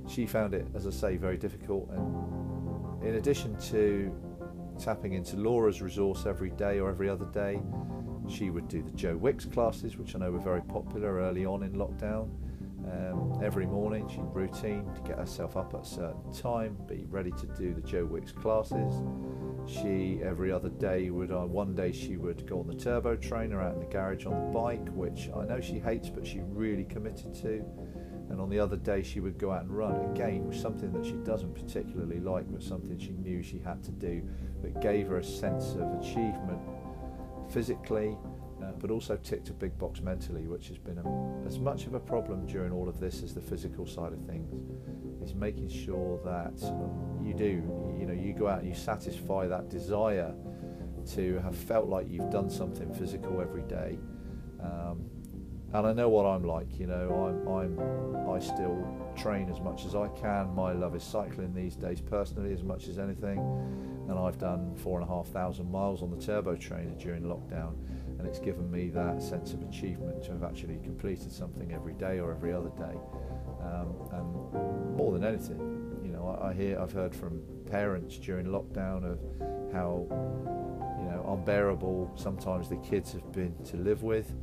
She 0.08 0.26
found 0.26 0.56
it, 0.56 0.68
as 0.74 0.88
I 0.88 0.92
say, 0.92 1.18
very 1.18 1.38
difficult 1.38 1.90
and 1.92 3.08
in 3.08 3.16
addition 3.16 3.58
to 3.58 4.12
tapping 4.78 5.14
into 5.14 5.36
Laura's 5.38 5.82
resource 5.82 6.26
every 6.26 6.52
day 6.52 6.80
or 6.80 6.90
every 6.90 7.10
other 7.10 7.26
day, 7.26 7.62
she 8.30 8.50
would 8.50 8.68
do 8.68 8.82
the 8.82 8.92
Joe 8.92 9.18
Wicks 9.18 9.46
classes, 9.46 9.98
which 9.98 10.16
I 10.16 10.20
know 10.20 10.32
were 10.32 10.40
very 10.40 10.62
popular 10.62 11.18
early 11.18 11.46
on 11.46 11.64
in 11.64 11.74
lockdown. 11.74 12.30
Um, 12.86 13.40
every 13.44 13.66
morning, 13.66 14.08
she'd 14.08 14.24
routine 14.34 14.90
to 14.94 15.02
get 15.02 15.18
herself 15.18 15.58
up 15.58 15.74
at 15.74 15.82
a 15.82 15.86
certain 15.86 16.32
time, 16.32 16.78
be 16.88 17.06
ready 17.10 17.32
to 17.32 17.46
do 17.48 17.74
the 17.74 17.82
Joe 17.82 18.06
Wicks 18.06 18.32
classes. 18.32 18.94
She 19.66 20.22
every 20.24 20.52
other 20.52 20.70
day 20.70 21.10
would. 21.10 21.32
Uh, 21.32 21.42
one 21.42 21.76
day 21.76 21.92
she 21.92 22.16
would 22.16 22.48
go 22.48 22.60
on 22.60 22.68
the 22.68 22.76
turbo 22.76 23.18
trainer 23.18 23.62
out 23.62 23.74
in 23.74 23.80
the 23.80 23.86
garage 23.86 24.26
on 24.26 24.40
the 24.40 24.58
bike, 24.58 24.88
which 24.90 25.30
I 25.36 25.46
know 25.46 25.60
she 25.60 25.80
hates, 25.80 26.10
but 26.10 26.26
she 26.26 26.40
really 26.40 26.86
committed 26.86 27.34
to 27.42 27.66
and 28.30 28.42
on 28.42 28.50
the 28.50 28.60
other 28.60 28.76
day 28.76 29.02
she 29.02 29.20
would 29.20 29.38
go 29.38 29.52
out 29.52 29.64
and 29.64 29.72
run 29.72 29.96
again 30.12 30.48
was 30.48 30.60
something 30.60 30.92
that 30.92 31.06
she 31.06 31.14
doesn't 31.24 31.54
particularly 31.54 32.20
like 32.20 32.50
but 32.52 32.62
something 32.62 32.98
she 32.98 33.12
knew 33.12 33.42
she 33.42 33.60
had 33.60 33.84
to 33.84 33.92
do 33.92 34.22
that 34.62 34.82
gave 34.82 35.08
her 35.08 35.18
a 35.18 35.24
sense 35.24 35.74
of 35.74 36.02
achievement 36.02 36.60
physically 37.50 38.18
uh, 38.62 38.72
but 38.80 38.92
also 38.92 39.16
ticked 39.18 39.50
a 39.50 39.54
big 39.54 39.78
box 39.78 40.02
mentally 40.02 40.48
which 40.48 40.68
has 40.68 40.78
been 40.78 40.98
a, 40.98 41.48
as 41.48 41.60
much 41.60 41.86
of 41.86 41.94
a 41.94 42.00
problem 42.00 42.46
during 42.46 42.72
all 42.72 42.90
of 42.90 43.00
this 43.00 43.24
as 43.24 43.34
the 43.34 43.42
physical 43.42 43.86
side 43.86 44.12
of 44.12 44.20
things 44.26 44.54
is 45.24 45.34
making 45.34 45.70
sure 45.70 46.20
that 46.24 46.60
you 47.24 47.34
do 47.34 47.64
you 48.00 48.06
know 48.06 48.14
you 48.14 48.34
go 48.34 48.48
out 48.48 48.60
and 48.60 48.68
you 48.68 48.76
satisfy 48.76 49.48
that 49.48 49.70
desire 49.70 50.34
to 51.08 51.40
have 51.40 51.56
felt 51.56 51.88
like 51.88 52.08
you've 52.10 52.30
done 52.30 52.50
something 52.50 52.94
physical 52.94 53.40
every 53.42 53.62
day 53.64 53.98
um, 54.62 55.06
and 55.74 55.86
I 55.86 55.94
know 55.94 56.10
what 56.10 56.26
I'm 56.26 56.44
like. 56.44 56.80
You 56.80 56.88
know, 56.88 57.28
I'm, 57.28 57.48
I'm, 57.48 58.30
I 58.30 58.40
still 58.40 58.88
train 59.18 59.50
as 59.50 59.60
much 59.60 59.86
as 59.86 59.96
I 59.96 60.08
can. 60.10 60.54
My 60.56 60.72
love 60.72 60.96
is 60.96 61.04
cycling 61.04 61.54
these 61.54 61.76
days, 61.76 62.00
personally, 62.00 62.54
as 62.54 62.64
much 62.64 62.88
as 62.88 63.00
anything. 63.00 63.40
And 64.08 64.18
I've 64.18 64.38
done 64.38 64.74
four 64.76 65.00
and 65.00 65.10
a 65.10 65.12
half 65.12 65.28
thousand 65.28 65.70
miles 65.70 66.02
on 66.02 66.10
the 66.10 66.24
turbo 66.24 66.56
trainer 66.56 66.94
during 66.98 67.24
lockdown, 67.24 67.76
and 68.18 68.26
it's 68.26 68.40
given 68.40 68.72
me 68.72 68.90
that 68.90 69.22
sense 69.22 69.54
of 69.54 69.62
achievement 69.64 70.24
to 70.24 70.32
have 70.32 70.44
actually 70.44 70.78
completed 70.84 71.32
something 71.32 71.74
every 71.74 71.94
day 71.94 72.20
or 72.20 72.32
every 72.32 72.54
other 72.54 72.70
day. 72.70 72.98
Um, 73.62 73.94
and 74.14 74.96
more 74.96 75.12
than 75.12 75.26
anything, 75.26 75.60
you 76.04 76.12
know, 76.12 76.40
I, 76.42 76.50
I 76.50 76.54
hear, 76.54 76.80
I've 76.80 76.94
heard 76.94 77.14
from 77.14 77.42
parents 77.70 78.18
during 78.18 78.46
lockdown 78.46 79.04
of 79.04 79.20
how, 79.74 80.08
you 81.00 81.10
know, 81.10 81.38
unbearable 81.38 82.14
sometimes 82.16 82.70
the 82.70 82.78
kids 82.78 83.12
have 83.12 83.30
been 83.34 83.54
to 83.66 83.76
live 83.76 84.04
with 84.04 84.34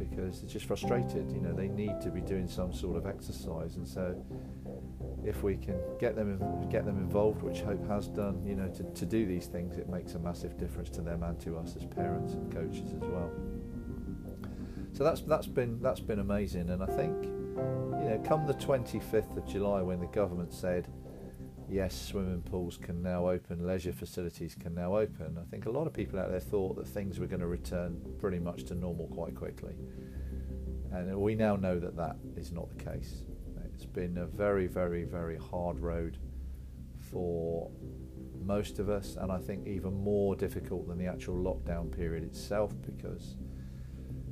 because 0.00 0.40
they're 0.40 0.50
just 0.50 0.66
frustrated. 0.66 1.30
You 1.30 1.40
know, 1.40 1.52
they 1.52 1.68
need 1.68 2.00
to 2.00 2.10
be 2.10 2.20
doing 2.20 2.48
some 2.48 2.72
sort 2.72 2.96
of 2.96 3.06
exercise, 3.06 3.76
and 3.76 3.86
so 3.86 4.16
if 5.24 5.42
we 5.42 5.56
can 5.56 5.78
get 6.00 6.16
them 6.16 6.68
get 6.70 6.84
them 6.84 6.96
involved, 6.96 7.42
which 7.42 7.60
Hope 7.60 7.86
has 7.88 8.08
done, 8.08 8.42
you 8.44 8.56
know, 8.56 8.68
to, 8.68 8.82
to 8.82 9.06
do 9.06 9.26
these 9.26 9.46
things, 9.46 9.76
it 9.76 9.88
makes 9.88 10.14
a 10.14 10.18
massive 10.18 10.58
difference 10.58 10.88
to 10.90 11.02
them 11.02 11.22
and 11.22 11.38
to 11.40 11.56
us 11.56 11.76
as 11.76 11.84
parents 11.84 12.32
and 12.32 12.52
coaches 12.52 12.92
as 12.92 13.08
well. 13.08 13.30
So 14.92 15.04
that's 15.04 15.20
that's 15.20 15.46
been 15.46 15.80
that's 15.80 16.00
been 16.00 16.18
amazing, 16.18 16.70
and 16.70 16.82
I 16.82 16.86
think 16.86 17.24
you 17.24 18.08
know, 18.08 18.22
come 18.26 18.46
the 18.46 18.54
25th 18.54 19.36
of 19.36 19.46
July 19.46 19.82
when 19.82 20.00
the 20.00 20.06
government 20.06 20.52
said, 20.52 20.88
yes, 21.70 22.08
swimming 22.08 22.42
pools 22.42 22.76
can 22.76 23.02
now 23.02 23.28
open, 23.28 23.66
leisure 23.66 23.92
facilities 23.92 24.54
can 24.54 24.74
now 24.74 24.96
open, 24.96 25.38
I 25.40 25.48
think 25.50 25.66
a 25.66 25.70
lot 25.70 25.86
of 25.86 25.92
people 25.92 26.18
out 26.18 26.30
there 26.30 26.40
thought 26.40 26.76
that 26.76 26.86
things 26.86 27.18
were 27.18 27.26
going 27.26 27.40
to 27.40 27.46
return 27.46 28.00
pretty 28.18 28.38
much 28.38 28.64
to 28.64 28.74
normal 28.74 29.06
quite 29.08 29.34
quickly. 29.34 29.74
And 30.92 31.16
we 31.16 31.34
now 31.34 31.56
know 31.56 31.78
that 31.78 31.96
that 31.96 32.16
is 32.36 32.52
not 32.52 32.68
the 32.76 32.84
case. 32.84 33.22
It's 33.74 33.86
been 33.86 34.18
a 34.18 34.26
very, 34.26 34.66
very, 34.66 35.04
very 35.04 35.38
hard 35.38 35.80
road 35.80 36.18
for 37.10 37.70
most 38.44 38.78
of 38.78 38.90
us, 38.90 39.16
and 39.18 39.30
I 39.30 39.38
think 39.38 39.66
even 39.66 39.94
more 39.94 40.36
difficult 40.36 40.88
than 40.88 40.98
the 40.98 41.06
actual 41.06 41.36
lockdown 41.36 41.90
period 41.90 42.24
itself 42.24 42.74
because 42.84 43.36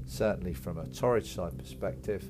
certainly 0.04 0.54
from 0.54 0.78
a 0.78 0.84
Torridge 0.86 1.34
side 1.34 1.56
perspective, 1.56 2.24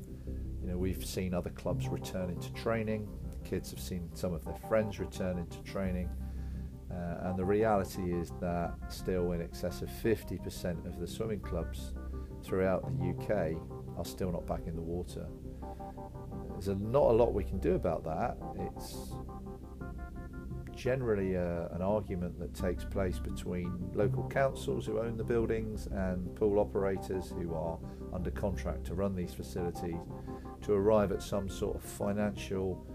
you 0.60 0.68
know, 0.68 0.76
we've 0.76 1.04
seen 1.04 1.34
other 1.34 1.50
clubs 1.50 1.88
return 1.88 2.30
into 2.30 2.52
training. 2.52 3.08
Kids 3.48 3.70
have 3.70 3.80
seen 3.80 4.10
some 4.12 4.34
of 4.34 4.44
their 4.44 4.58
friends 4.68 4.98
return 4.98 5.38
into 5.38 5.62
training. 5.62 6.10
Uh, 6.90 7.28
and 7.28 7.38
the 7.38 7.44
reality 7.44 8.12
is 8.12 8.30
that 8.40 8.74
still 8.88 9.32
in 9.32 9.40
excess 9.40 9.80
of 9.80 9.88
50% 9.88 10.86
of 10.86 10.98
the 11.00 11.06
swimming 11.06 11.40
clubs 11.40 11.92
throughout 12.44 12.84
the 12.84 13.10
UK 13.10 13.56
are 13.96 14.04
still 14.04 14.32
not 14.32 14.46
back 14.46 14.66
in 14.66 14.74
the 14.74 14.82
water. 14.82 15.26
There's 16.50 16.68
a, 16.68 16.74
not 16.74 17.04
a 17.04 17.12
lot 17.12 17.32
we 17.32 17.44
can 17.44 17.58
do 17.58 17.74
about 17.74 18.04
that. 18.04 18.36
It's 18.58 19.14
generally 20.74 21.34
a, 21.34 21.64
uh, 21.64 21.74
an 21.74 21.82
argument 21.82 22.38
that 22.38 22.54
takes 22.54 22.84
place 22.84 23.18
between 23.18 23.90
local 23.94 24.28
councils 24.28 24.86
who 24.86 25.00
own 25.00 25.16
the 25.16 25.24
buildings 25.24 25.86
and 25.86 26.34
pool 26.36 26.58
operators 26.58 27.30
who 27.30 27.54
are 27.54 27.78
under 28.12 28.30
contract 28.30 28.84
to 28.86 28.94
run 28.94 29.16
these 29.16 29.32
facilities 29.32 29.96
to 30.62 30.72
arrive 30.72 31.12
at 31.12 31.22
some 31.22 31.48
sort 31.48 31.76
of 31.76 31.82
financial 31.82 32.86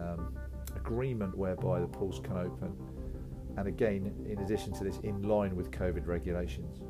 um, 0.00 0.34
agreement 0.76 1.36
whereby 1.36 1.80
the 1.80 1.86
pools 1.86 2.20
can 2.22 2.36
open. 2.36 2.74
And 3.56 3.68
again, 3.68 4.12
in 4.28 4.38
addition 4.40 4.72
to 4.74 4.84
this, 4.84 4.98
in 5.02 5.22
line 5.22 5.56
with 5.56 5.70
COVID 5.70 6.06
regulations. 6.06 6.80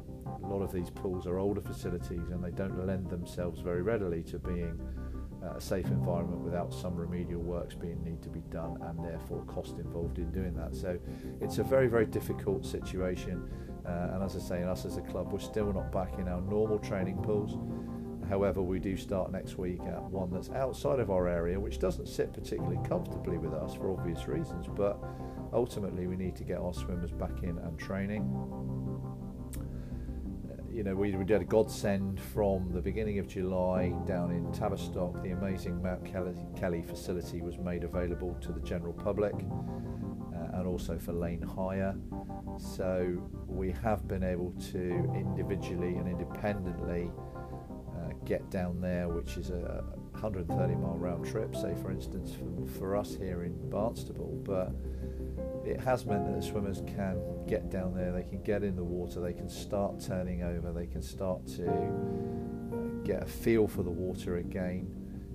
A 0.42 0.46
lot 0.46 0.62
of 0.62 0.72
these 0.72 0.90
pools 0.90 1.26
are 1.26 1.38
older 1.38 1.60
facilities 1.60 2.30
and 2.30 2.42
they 2.42 2.50
don't 2.50 2.86
lend 2.86 3.10
themselves 3.10 3.60
very 3.60 3.82
readily 3.82 4.22
to 4.24 4.38
being 4.38 4.80
uh, 5.42 5.54
a 5.56 5.60
safe 5.60 5.86
environment 5.86 6.42
without 6.42 6.72
some 6.72 6.94
remedial 6.94 7.40
works 7.40 7.74
being 7.74 8.02
need 8.04 8.22
to 8.22 8.28
be 8.28 8.40
done 8.50 8.76
and 8.82 9.02
therefore 9.04 9.42
cost 9.44 9.78
involved 9.78 10.18
in 10.18 10.30
doing 10.30 10.54
that. 10.54 10.74
So 10.74 10.98
it's 11.40 11.58
a 11.58 11.64
very 11.64 11.88
very 11.88 12.06
difficult 12.06 12.64
situation. 12.64 13.48
Uh, 13.86 14.10
and 14.14 14.22
as 14.22 14.36
I 14.36 14.40
say, 14.40 14.62
us 14.62 14.84
as 14.84 14.98
a 14.98 15.00
club, 15.00 15.32
we're 15.32 15.38
still 15.38 15.72
not 15.72 15.90
back 15.90 16.18
in 16.18 16.28
our 16.28 16.42
normal 16.42 16.78
training 16.78 17.22
pools. 17.22 17.56
However, 18.30 18.62
we 18.62 18.78
do 18.78 18.96
start 18.96 19.30
next 19.30 19.58
week 19.58 19.80
at 19.80 20.02
one 20.04 20.30
that's 20.30 20.48
outside 20.50 21.00
of 21.00 21.10
our 21.10 21.28
area, 21.28 21.60
which 21.60 21.78
doesn't 21.78 22.06
sit 22.06 22.32
particularly 22.32 22.78
comfortably 22.88 23.36
with 23.36 23.52
us 23.52 23.74
for 23.74 23.90
obvious 23.90 24.26
reasons. 24.26 24.66
But 24.74 24.98
ultimately, 25.52 26.06
we 26.06 26.16
need 26.16 26.36
to 26.36 26.44
get 26.44 26.58
our 26.58 26.72
swimmers 26.72 27.10
back 27.10 27.42
in 27.42 27.58
and 27.58 27.78
training 27.78 28.22
you 30.72 30.84
know, 30.84 30.94
we, 30.94 31.10
we 31.16 31.24
did 31.24 31.40
a 31.42 31.44
godsend 31.44 32.20
from 32.20 32.70
the 32.72 32.80
beginning 32.80 33.18
of 33.18 33.26
July 33.26 33.92
down 34.06 34.30
in 34.30 34.50
Tavistock. 34.52 35.22
The 35.22 35.30
amazing 35.30 35.82
Mount 35.82 36.04
Kelly, 36.04 36.34
Kelly 36.56 36.82
facility 36.82 37.42
was 37.42 37.58
made 37.58 37.84
available 37.84 38.36
to 38.40 38.52
the 38.52 38.60
general 38.60 38.92
public 38.92 39.34
uh, 39.34 40.58
and 40.58 40.66
also 40.66 40.98
for 40.98 41.12
lane 41.12 41.42
hire. 41.42 41.94
So 42.56 43.20
we 43.46 43.72
have 43.82 44.06
been 44.06 44.22
able 44.22 44.52
to 44.72 45.12
individually 45.14 45.96
and 45.96 46.08
independently 46.08 47.10
uh, 47.36 47.39
get 48.24 48.50
down 48.50 48.80
there, 48.80 49.08
which 49.08 49.36
is 49.36 49.50
a 49.50 49.84
130 50.12 50.74
mile 50.74 50.96
round 50.96 51.26
trip, 51.26 51.54
say 51.54 51.74
for 51.80 51.90
instance, 51.90 52.32
for, 52.34 52.78
for 52.78 52.96
us 52.96 53.14
here 53.14 53.44
in 53.44 53.54
Barnstaple. 53.70 54.44
But 54.44 54.72
it 55.64 55.80
has 55.80 56.04
meant 56.06 56.26
that 56.26 56.40
the 56.40 56.42
swimmers 56.46 56.82
can 56.86 57.20
get 57.46 57.70
down 57.70 57.94
there, 57.94 58.12
they 58.12 58.22
can 58.22 58.42
get 58.42 58.62
in 58.62 58.76
the 58.76 58.84
water, 58.84 59.20
they 59.20 59.32
can 59.32 59.48
start 59.48 60.00
turning 60.00 60.42
over, 60.42 60.72
they 60.72 60.86
can 60.86 61.02
start 61.02 61.46
to 61.48 61.68
uh, 61.68 63.04
get 63.04 63.22
a 63.22 63.26
feel 63.26 63.66
for 63.66 63.82
the 63.82 63.90
water 63.90 64.36
again 64.36 64.88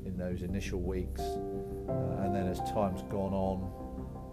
in 0.05 0.17
those 0.17 0.41
initial 0.41 0.79
weeks. 0.79 1.21
Uh, 1.21 2.21
and 2.23 2.35
then 2.35 2.47
as 2.47 2.59
time's 2.71 3.01
gone 3.03 3.33
on, 3.33 3.71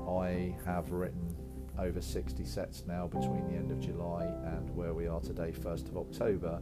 I 0.09 0.55
have 0.65 0.91
written 0.91 1.35
over 1.79 2.01
60 2.01 2.45
sets 2.45 2.85
now 2.87 3.07
between 3.07 3.47
the 3.49 3.55
end 3.55 3.71
of 3.71 3.81
July 3.81 4.25
and 4.25 4.75
where 4.77 4.95
we 4.95 5.07
are 5.07 5.21
today, 5.21 5.53
1st 5.53 5.89
of 5.89 5.97
October, 5.97 6.61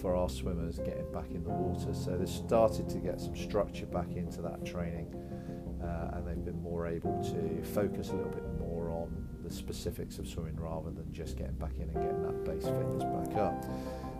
for 0.00 0.14
our 0.14 0.28
swimmers 0.28 0.78
getting 0.78 1.10
back 1.12 1.30
in 1.30 1.42
the 1.42 1.50
water. 1.50 1.92
So 1.94 2.16
they've 2.16 2.28
started 2.28 2.88
to 2.90 2.98
get 2.98 3.20
some 3.20 3.36
structure 3.36 3.86
back 3.86 4.12
into 4.16 4.42
that 4.42 4.64
training 4.64 5.14
uh, 5.82 6.16
and 6.16 6.26
they've 6.26 6.44
been 6.44 6.62
more 6.62 6.86
able 6.86 7.22
to 7.22 7.64
focus 7.72 8.10
a 8.10 8.14
little 8.14 8.30
bit 8.30 8.44
more 8.58 8.90
on 8.90 9.28
the 9.44 9.50
specifics 9.52 10.18
of 10.18 10.28
swimming 10.28 10.56
rather 10.56 10.90
than 10.90 11.12
just 11.12 11.36
getting 11.36 11.54
back 11.54 11.74
in 11.76 11.82
and 11.82 11.94
getting 11.94 12.22
that 12.22 12.44
base 12.44 12.64
fitness 12.64 13.04
back 13.04 13.36
up. 13.36 13.64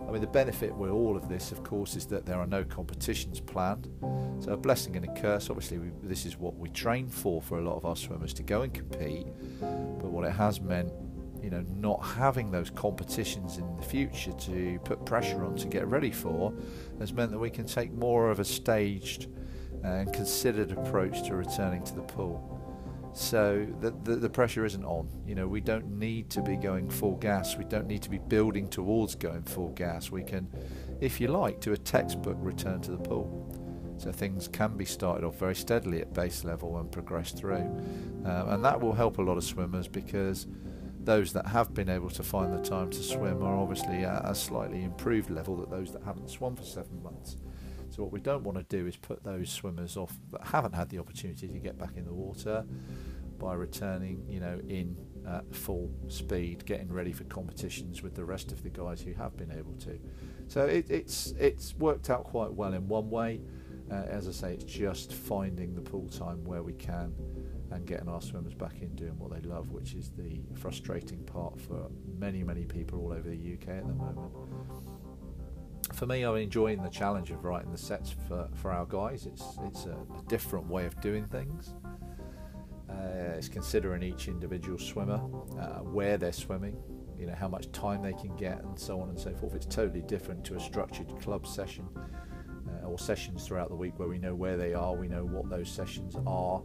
I 0.09 0.11
mean, 0.11 0.23
the 0.23 0.27
benefit 0.27 0.75
with 0.75 0.91
all 0.91 1.19
of 1.19 1.29
this, 1.29 1.53
of 1.53 1.63
course, 1.63 1.95
is 1.95 2.07
that 2.07 2.25
there 2.25 2.39
are 2.39 2.47
no 2.47 2.65
competitions 2.65 3.41
planned. 3.41 3.89
So, 4.41 4.53
a 4.53 4.57
blessing 4.57 4.97
and 4.97 5.05
a 5.05 5.21
curse. 5.21 5.51
Obviously, 5.51 5.79
we, 5.79 5.91
this 6.03 6.25
is 6.25 6.39
what 6.39 6.57
we 6.57 6.71
train 6.71 7.09
for 7.09 7.43
for 7.43 7.59
a 7.59 7.63
lot 7.63 7.77
of 7.77 7.85
our 7.85 7.95
swimmers 7.95 8.33
to 8.35 8.43
go 8.43 8.63
and 8.63 8.73
compete. 8.73 9.27
But 9.61 10.11
what 10.11 10.25
it 10.25 10.33
has 10.33 10.63
meant, 10.63 10.91
you 11.49 11.57
know, 11.57 11.65
not 11.77 12.05
having 12.05 12.51
those 12.51 12.69
competitions 12.69 13.57
in 13.57 13.77
the 13.77 13.83
future 13.83 14.33
to 14.33 14.79
put 14.85 15.07
pressure 15.07 15.43
on 15.47 15.57
to 15.57 15.67
get 15.67 15.87
ready 15.87 16.11
for, 16.11 16.53
has 16.99 17.15
meant 17.15 17.31
that 17.31 17.39
we 17.39 17.49
can 17.49 17.65
take 17.65 17.91
more 17.91 18.31
of 18.31 18.39
a 18.39 18.45
staged 18.45 19.29
and 19.83 20.13
considered 20.13 20.73
approach 20.73 21.27
to 21.27 21.35
returning 21.35 21.83
to 21.85 21.95
the 21.95 22.03
pool. 22.03 22.55
So 23.15 23.67
the, 23.81 23.93
the, 24.05 24.17
the, 24.17 24.29
pressure 24.29 24.67
isn't 24.67 24.85
on. 24.85 25.09
You 25.27 25.37
know, 25.37 25.49
we 25.49 25.63
don't 25.63 25.99
need 25.99 26.29
to 26.31 26.43
be 26.43 26.57
going 26.57 26.91
full 26.91 27.17
gas. 27.17 27.57
We 27.57 27.65
don't 27.65 27.87
need 27.87 28.03
to 28.03 28.11
be 28.11 28.19
building 28.19 28.69
towards 28.69 29.15
going 29.15 29.45
full 29.45 29.71
gas. 29.71 30.11
We 30.11 30.23
can, 30.23 30.51
if 31.01 31.23
you 31.23 31.29
like, 31.29 31.61
do 31.61 31.73
a 31.73 31.79
textbook 31.79 32.37
return 32.41 32.83
to 32.83 32.91
the 32.91 32.99
pool. 32.99 33.97
So 33.97 34.13
things 34.13 34.49
can 34.49 34.77
be 34.77 34.85
started 34.85 35.25
off 35.25 35.39
very 35.39 35.55
steadily 35.55 36.03
at 36.03 36.13
base 36.13 36.45
level 36.45 36.77
and 36.77 36.93
progress 36.93 37.33
through. 37.33 37.65
Um, 38.27 38.51
and 38.51 38.65
that 38.67 38.79
will 38.79 38.93
help 38.93 39.17
a 39.17 39.23
lot 39.23 39.39
of 39.39 39.45
swimmers 39.45 39.89
because 39.89 40.47
those 41.09 41.33
that 41.33 41.47
have 41.47 41.73
been 41.73 41.89
able 41.89 42.11
to 42.11 42.23
find 42.23 42.53
the 42.53 42.61
time 42.61 42.91
to 42.91 43.03
swim 43.03 43.43
are 43.43 43.57
obviously 43.57 44.05
at 44.05 44.27
a 44.27 44.35
slightly 44.35 44.85
improved 44.85 45.31
level 45.31 45.57
than 45.57 45.71
those 45.71 45.91
that 45.91 46.03
haven't 46.03 46.29
swum 46.29 46.55
for 46.55 46.65
seven 46.65 47.03
months. 47.03 47.39
So 47.89 48.03
what 48.03 48.13
we 48.13 48.21
don't 48.21 48.45
want 48.45 48.59
to 48.59 48.65
do 48.65 48.87
is 48.87 48.95
put 48.99 49.25
those 49.25 49.49
swimmers 49.49 49.97
off 49.97 50.13
that 50.33 50.43
haven't 50.49 50.75
had 50.75 50.91
the 50.91 50.99
opportunity 50.99 51.49
to 51.49 51.59
get 51.61 51.79
back 51.79 51.97
in 51.97 52.05
the 52.05 52.13
water 52.13 52.63
by 53.39 53.55
returning, 53.55 54.23
you 54.29 54.39
know, 54.39 54.61
in 54.69 54.99
at 55.27 55.55
full 55.55 55.91
speed, 56.09 56.67
getting 56.67 56.93
ready 56.93 57.13
for 57.13 57.25
competitions 57.25 58.03
with 58.03 58.15
the 58.15 58.25
rest 58.25 58.53
of 58.53 58.63
the 58.63 58.69
guys 58.69 59.01
who 59.01 59.15
have 59.15 59.35
been 59.35 59.51
able 59.51 59.73
to. 59.77 59.99
So 60.49 60.67
it, 60.67 60.91
it's 60.91 61.33
it's 61.39 61.75
worked 61.77 62.11
out 62.11 62.25
quite 62.25 62.53
well 62.53 62.75
in 62.75 62.87
one 62.87 63.09
way. 63.09 63.41
Uh, 63.91 64.03
as 64.11 64.29
I 64.29 64.33
say, 64.33 64.53
it's 64.53 64.65
just 64.65 65.15
finding 65.15 65.75
the 65.75 65.81
pool 65.81 66.11
time 66.11 66.45
where 66.45 66.63
we 66.63 66.75
can 66.75 67.15
and 67.71 67.87
getting 67.87 68.09
our 68.09 68.23
swimmers 68.23 68.55
back 68.55 68.81
in 68.81 68.95
doing 68.95 69.19
what 69.19 69.31
they 69.31 69.47
love, 69.49 69.71
which 69.71 69.95
is 69.95 70.11
the 70.17 70.41
frustrating 70.55 71.23
part 71.25 71.61
for 71.61 71.91
many, 72.19 72.43
many 72.43 72.65
people 72.65 73.01
all 73.01 73.13
over 73.13 73.29
the 73.29 73.55
UK 73.55 73.69
at 73.69 73.87
the 73.87 73.95
moment 73.95 74.33
for 75.95 76.07
me, 76.07 76.23
I'm 76.23 76.37
enjoying 76.37 76.83
the 76.83 76.91
challenge 76.91 77.31
of 77.31 77.45
writing 77.45 77.73
the 77.73 77.79
sets 77.79 78.15
for, 78.29 78.49
for 78.55 78.71
our 78.71 78.87
guys. 78.87 79.27
It's 79.27 79.45
it's 79.65 79.87
a, 79.87 79.93
a 79.93 80.23
different 80.29 80.67
way 80.69 80.87
of 80.87 81.01
doing 81.01 81.25
things. 81.25 81.75
Uh, 82.89 83.35
it's 83.37 83.49
considering 83.49 84.03
each 84.03 84.29
individual 84.29 84.79
swimmer, 84.79 85.21
uh, 85.59 85.81
where 85.81 86.17
they're 86.17 86.33
swimming, 86.33 86.77
you 87.19 87.27
know 87.27 87.35
how 87.35 87.49
much 87.49 87.71
time 87.73 88.03
they 88.03 88.13
can 88.13 88.35
get, 88.37 88.63
and 88.63 88.79
so 88.79 89.01
on 89.01 89.09
and 89.09 89.19
so 89.19 89.35
forth. 89.35 89.55
It's 89.55 89.67
totally 89.67 90.03
different 90.03 90.45
to 90.47 90.55
a 90.55 90.61
structured 90.61 91.09
club 91.21 91.47
session 91.47 91.89
uh, 92.69 92.87
or 92.87 92.99
sessions 92.99 93.47
throughout 93.47 93.69
the 93.69 93.77
week 93.77 93.99
where 93.99 94.09
we 94.09 94.19
know 94.19 94.35
where 94.35 94.57
they 94.57 94.75
are, 94.75 94.95
we 94.95 95.09
know 95.09 95.25
what 95.25 95.51
those 95.51 95.71
sessions 95.71 96.17
are, 96.27 96.63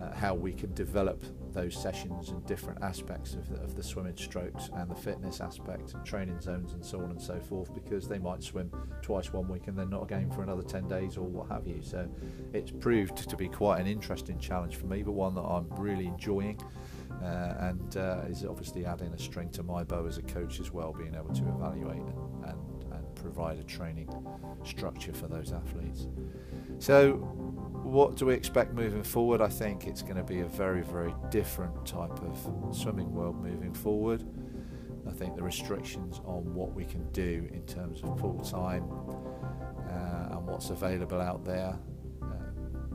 uh, 0.00 0.14
how 0.14 0.34
we 0.34 0.52
can 0.52 0.72
develop 0.74 1.22
those 1.52 1.74
sessions 1.74 2.30
and 2.30 2.44
different 2.46 2.82
aspects 2.82 3.34
of 3.34 3.48
the, 3.48 3.56
of 3.62 3.74
the 3.74 3.82
swimming 3.82 4.16
strokes 4.16 4.70
and 4.74 4.90
the 4.90 4.94
fitness 4.94 5.40
aspect 5.40 5.94
and 5.94 6.04
training 6.04 6.40
zones 6.40 6.72
and 6.72 6.84
so 6.84 7.00
on 7.00 7.10
and 7.10 7.20
so 7.20 7.38
forth 7.40 7.74
because 7.74 8.08
they 8.08 8.18
might 8.18 8.42
swim 8.42 8.70
twice 9.02 9.32
one 9.32 9.48
week 9.48 9.66
and 9.66 9.76
then 9.76 9.90
not 9.90 10.02
again 10.02 10.30
for 10.30 10.42
another 10.42 10.62
10 10.62 10.88
days 10.88 11.16
or 11.16 11.26
what 11.26 11.48
have 11.50 11.66
you. 11.66 11.80
So 11.82 12.08
it's 12.52 12.70
proved 12.70 13.28
to 13.28 13.36
be 13.36 13.48
quite 13.48 13.80
an 13.80 13.86
interesting 13.86 14.38
challenge 14.38 14.76
for 14.76 14.86
me, 14.86 15.02
but 15.02 15.12
one 15.12 15.34
that 15.34 15.42
I'm 15.42 15.68
really 15.76 16.06
enjoying. 16.06 16.60
Uh, 17.22 17.54
and 17.68 17.98
uh, 17.98 18.22
is 18.30 18.46
obviously 18.46 18.86
adding 18.86 19.12
a 19.12 19.18
string 19.18 19.50
to 19.50 19.62
my 19.62 19.84
bow 19.84 20.06
as 20.06 20.16
a 20.16 20.22
coach 20.22 20.58
as 20.58 20.72
well, 20.72 20.92
being 20.92 21.14
able 21.14 21.34
to 21.34 21.46
evaluate 21.48 21.98
and, 21.98 22.44
and, 22.44 22.84
and 22.94 23.14
provide 23.14 23.58
a 23.58 23.62
training 23.64 24.08
structure 24.64 25.12
for 25.12 25.28
those 25.28 25.52
athletes. 25.52 26.08
So, 26.78 27.12
what 27.82 28.16
do 28.16 28.24
we 28.24 28.32
expect 28.32 28.72
moving 28.72 29.02
forward? 29.02 29.42
I 29.42 29.48
think 29.48 29.86
it's 29.86 30.00
going 30.00 30.16
to 30.16 30.24
be 30.24 30.40
a 30.40 30.46
very, 30.46 30.80
very 30.80 31.14
different 31.30 31.84
type 31.84 32.18
of 32.22 32.74
swimming 32.74 33.12
world 33.12 33.36
moving 33.36 33.74
forward. 33.74 34.24
I 35.06 35.12
think 35.12 35.36
the 35.36 35.42
restrictions 35.42 36.22
on 36.24 36.54
what 36.54 36.72
we 36.72 36.86
can 36.86 37.06
do 37.10 37.48
in 37.52 37.66
terms 37.66 38.00
of 38.02 38.16
pool 38.16 38.40
time 38.40 38.84
uh, 39.90 40.36
and 40.36 40.46
what's 40.46 40.70
available 40.70 41.20
out 41.20 41.44
there 41.44 41.78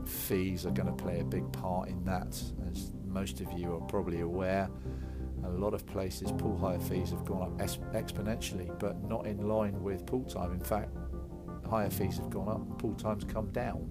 fees 0.08 0.66
are 0.66 0.72
going 0.72 0.88
to 0.88 1.04
play 1.04 1.20
a 1.20 1.24
big 1.24 1.52
part 1.52 1.90
in 1.90 2.04
that. 2.06 2.42
Most 3.16 3.40
of 3.40 3.50
you 3.54 3.74
are 3.74 3.80
probably 3.80 4.20
aware, 4.20 4.70
a 5.46 5.50
lot 5.50 5.74
of 5.74 5.88
places 5.88 6.34
pool 6.34 6.58
hire 6.58 6.82
fees 6.82 7.12
have 7.12 7.24
gone 7.24 7.44
up 7.44 7.58
exponentially, 7.58 8.78
but 8.78 9.02
not 9.06 9.26
in 9.26 9.48
line 9.48 9.82
with 9.82 10.06
pool 10.06 10.26
time. 10.26 10.52
In 10.52 10.60
fact, 10.60 10.92
hire 11.66 11.90
fees 11.90 12.18
have 12.18 12.30
gone 12.30 12.50
up, 12.50 12.78
pool 12.78 12.94
times 12.96 13.24
come 13.24 13.50
down. 13.54 13.90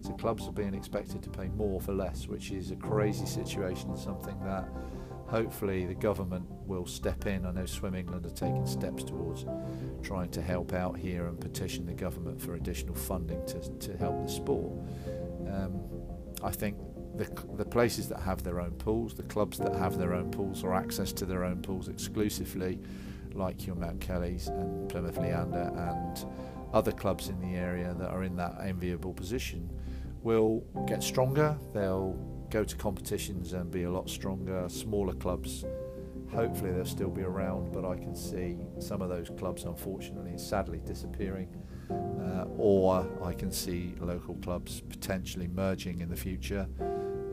So 0.00 0.10
clubs 0.14 0.48
are 0.48 0.52
being 0.52 0.74
expected 0.74 1.22
to 1.22 1.30
pay 1.30 1.46
more 1.50 1.80
for 1.80 1.92
less, 1.92 2.26
which 2.26 2.50
is 2.50 2.72
a 2.72 2.76
crazy 2.76 3.26
situation, 3.26 3.90
and 3.90 3.98
something 3.98 4.36
that 4.42 4.68
hopefully 5.28 5.86
the 5.86 5.94
government 5.94 6.44
will 6.66 6.84
step 6.84 7.26
in. 7.26 7.46
I 7.46 7.52
know 7.52 7.64
Swim 7.64 7.94
England 7.94 8.26
are 8.26 8.30
taking 8.30 8.66
steps 8.66 9.04
towards 9.04 9.46
trying 10.02 10.30
to 10.30 10.42
help 10.42 10.72
out 10.72 10.96
here 10.98 11.28
and 11.28 11.40
petition 11.40 11.86
the 11.86 11.92
government 11.92 12.40
for 12.40 12.56
additional 12.56 12.96
funding 12.96 13.46
to, 13.46 13.60
to 13.60 13.96
help 13.98 14.20
the 14.20 14.28
sport. 14.28 14.72
Um, 15.46 15.80
I 16.42 16.50
think 16.50 16.76
the, 17.18 17.28
the 17.56 17.64
places 17.64 18.08
that 18.08 18.20
have 18.20 18.44
their 18.44 18.60
own 18.60 18.70
pools, 18.72 19.14
the 19.14 19.24
clubs 19.24 19.58
that 19.58 19.74
have 19.74 19.98
their 19.98 20.14
own 20.14 20.30
pools 20.30 20.62
or 20.62 20.74
access 20.74 21.12
to 21.14 21.26
their 21.26 21.44
own 21.44 21.60
pools 21.60 21.88
exclusively, 21.88 22.78
like 23.34 23.66
your 23.66 23.76
Mount 23.76 24.00
Kelly's 24.00 24.46
and 24.46 24.88
Plymouth 24.88 25.18
Leander 25.18 25.72
and 25.76 26.24
other 26.72 26.92
clubs 26.92 27.28
in 27.28 27.40
the 27.40 27.58
area 27.58 27.94
that 27.98 28.10
are 28.10 28.22
in 28.22 28.36
that 28.36 28.56
enviable 28.62 29.12
position, 29.12 29.68
will 30.22 30.64
get 30.86 31.02
stronger. 31.02 31.58
They'll 31.74 32.12
go 32.50 32.62
to 32.62 32.76
competitions 32.76 33.52
and 33.52 33.70
be 33.70 33.82
a 33.82 33.90
lot 33.90 34.08
stronger. 34.08 34.68
Smaller 34.68 35.14
clubs, 35.14 35.64
hopefully 36.30 36.70
they'll 36.70 36.84
still 36.84 37.10
be 37.10 37.22
around, 37.22 37.72
but 37.72 37.84
I 37.84 37.96
can 37.96 38.14
see 38.14 38.58
some 38.78 39.02
of 39.02 39.08
those 39.08 39.30
clubs, 39.38 39.64
unfortunately, 39.64 40.38
sadly 40.38 40.80
disappearing. 40.84 41.48
Uh, 41.90 42.44
or 42.58 43.08
I 43.24 43.32
can 43.32 43.50
see 43.50 43.94
local 43.98 44.34
clubs 44.36 44.82
potentially 44.82 45.48
merging 45.48 46.00
in 46.00 46.10
the 46.10 46.16
future 46.16 46.68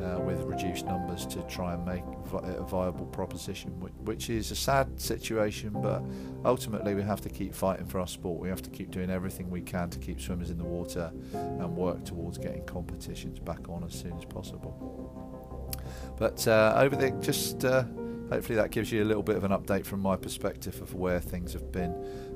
uh, 0.01 0.19
with 0.19 0.41
reduced 0.41 0.85
numbers 0.85 1.25
to 1.27 1.41
try 1.43 1.73
and 1.73 1.85
make 1.85 2.03
a 2.33 2.63
viable 2.63 3.05
proposition, 3.05 3.71
which, 3.79 4.29
is 4.29 4.51
a 4.51 4.55
sad 4.55 4.99
situation. 4.99 5.71
But 5.73 6.03
ultimately, 6.43 6.95
we 6.95 7.03
have 7.03 7.21
to 7.21 7.29
keep 7.29 7.53
fighting 7.53 7.85
for 7.85 7.99
our 7.99 8.07
sport. 8.07 8.41
We 8.41 8.49
have 8.49 8.61
to 8.63 8.69
keep 8.69 8.91
doing 8.91 9.09
everything 9.09 9.49
we 9.49 9.61
can 9.61 9.89
to 9.91 9.99
keep 9.99 10.19
swimmers 10.19 10.49
in 10.49 10.57
the 10.57 10.65
water 10.65 11.11
and 11.33 11.75
work 11.75 12.03
towards 12.03 12.37
getting 12.37 12.65
competitions 12.65 13.39
back 13.39 13.69
on 13.69 13.83
as 13.83 13.93
soon 13.93 14.17
as 14.17 14.25
possible. 14.25 15.73
But 16.17 16.47
uh, 16.47 16.73
over 16.77 16.95
the 16.95 17.11
just. 17.21 17.63
Uh, 17.63 17.83
hopefully 18.29 18.55
that 18.55 18.71
gives 18.71 18.91
you 18.91 19.03
a 19.03 19.05
little 19.05 19.21
bit 19.21 19.35
of 19.35 19.43
an 19.43 19.51
update 19.51 19.85
from 19.85 19.99
my 19.99 20.15
perspective 20.15 20.81
of 20.81 20.95
where 20.95 21.19
things 21.19 21.53
have 21.53 21.71
been 21.71 21.91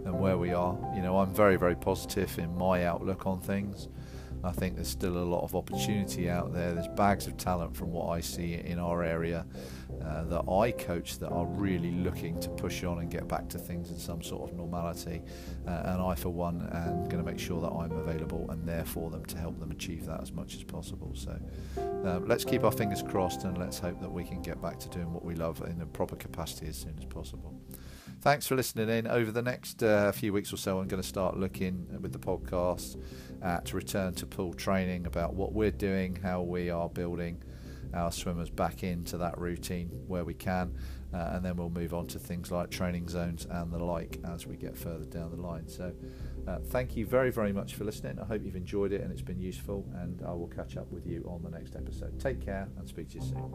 and 0.06 0.20
where 0.20 0.38
we 0.38 0.54
are. 0.54 0.78
You 0.96 1.02
know, 1.02 1.18
I'm 1.18 1.34
very, 1.34 1.56
very 1.56 1.76
positive 1.76 2.38
in 2.38 2.56
my 2.56 2.86
outlook 2.86 3.26
on 3.26 3.40
things. 3.40 3.88
I 4.44 4.52
think 4.52 4.76
there's 4.76 4.88
still 4.88 5.18
a 5.18 5.24
lot 5.24 5.44
of 5.44 5.56
opportunity 5.56 6.30
out 6.30 6.54
there. 6.54 6.74
There's 6.74 6.88
bags 6.88 7.28
of 7.28 7.38
talent 7.38 7.76
from 7.76 7.92
what 7.92 8.10
I 8.10 8.22
see 8.22 8.54
in 8.54 8.80
our 8.80 9.04
area 9.04 9.46
uh, 10.04 10.24
that 10.26 10.50
I 10.50 10.72
coach 10.72 11.20
that 11.20 11.30
are 11.30 11.46
really 11.46 11.92
looking 11.92 12.40
to 12.40 12.50
push 12.50 12.84
on 12.84 13.00
and 13.00 13.10
get 13.10 13.28
back 13.28 13.50
to 13.50 13.58
things 13.58 13.92
in 13.92 14.00
some 14.00 14.22
sort 14.22 14.50
of 14.50 14.56
normality. 14.56 15.22
Uh, 15.68 15.82
and 15.86 16.02
I, 16.02 16.16
for 16.16 16.30
one, 16.30 16.70
am 16.74 17.04
going 17.06 17.24
to 17.24 17.30
make 17.30 17.40
sure 17.40 17.62
that 17.62 17.72
I'm 17.72 17.92
available 17.92 18.50
and 18.50 18.68
there 18.68 18.86
for 18.86 19.10
them 19.10 19.26
to 19.26 19.38
help 19.38 19.60
them 19.60 19.72
achieve 19.72 20.06
that 20.06 20.22
as 20.22 20.32
much 20.32 20.56
as 20.56 20.64
possible. 20.64 21.12
So 21.16 21.38
um, 21.78 22.28
let's 22.28 22.46
keep 22.46 22.64
our 22.64 22.72
fingers 22.72 23.04
crossed 23.04 23.44
and 23.44 23.58
let's 23.58 23.80
hope 23.80 24.00
that 24.00 24.12
we 24.12 24.24
can 24.24 24.42
get 24.42 24.62
back 24.62 24.80
to 24.80 24.90
doing 24.90 25.12
what 25.12 25.26
we 25.26 25.36
love 25.36 25.62
in 25.68 25.82
a 25.82 25.86
proper 25.86 26.16
capacity 26.16 26.68
as 26.68 26.78
soon 26.78 26.96
as 26.98 27.06
possible 27.06 27.60
thanks 28.22 28.48
for 28.48 28.56
listening 28.56 28.90
in. 28.90 29.08
Over 29.08 29.32
the 29.32 29.42
next 29.42 29.84
uh, 29.84 30.12
few 30.12 30.34
weeks 30.34 30.54
or 30.54 30.58
so, 30.58 30.80
I'm 30.80 30.88
going 30.88 31.02
to 31.02 31.08
start 31.08 31.38
looking 31.38 31.88
with 32.02 32.12
the 32.12 32.20
podcast 32.20 33.02
at 33.42 33.74
return 33.74 34.14
to 34.16 34.26
pool 34.26 34.54
training 34.54 35.08
about 35.08 35.34
what 35.34 35.54
we're 35.54 35.72
doing, 35.72 36.18
how 36.22 36.42
we 36.42 36.70
are 36.70 36.90
building 36.90 37.42
our 37.94 38.12
swimmers 38.12 38.50
back 38.50 38.84
into 38.84 39.18
that 39.18 39.38
routine 39.38 39.90
where 40.08 40.24
we 40.24 40.34
can, 40.34 40.76
uh, 41.14 41.32
and 41.34 41.44
then 41.44 41.56
we'll 41.56 41.70
move 41.70 41.94
on 41.94 42.08
to 42.08 42.20
things 42.20 42.52
like 42.52 42.70
training 42.70 43.08
zones 43.08 43.48
and 43.50 43.72
the 43.72 43.84
like 43.84 44.20
as 44.28 44.46
we 44.46 44.56
get 44.56 44.78
further 44.78 45.06
down 45.06 45.32
the 45.32 45.38
line. 45.38 45.68
So, 45.68 45.94
uh, 46.48 46.60
thank 46.68 46.96
you 46.96 47.06
very, 47.06 47.32
very 47.32 47.52
much 47.52 47.76
for 47.76 47.84
listening. 47.84 48.20
I 48.20 48.26
hope 48.26 48.44
you've 48.44 48.56
enjoyed 48.56 48.92
it 48.92 49.02
and 49.02 49.12
it's 49.12 49.22
been 49.22 49.40
useful, 49.40 49.86
and 49.96 50.22
I 50.26 50.34
will 50.34 50.48
catch 50.48 50.78
up 50.78 50.92
with 50.92 51.08
you 51.08 51.24
on 51.28 51.42
the 51.42 51.50
next 51.50 51.76
episode. 51.76 52.20
Take 52.20 52.46
care 52.46 52.70
and 52.78 52.88
speak 52.88 53.10
to 53.10 53.16
you 53.16 53.22
soon. 53.22 53.50